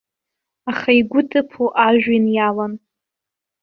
[0.71, 2.73] Аха игәы ҭыԥо ажәҩан иалан.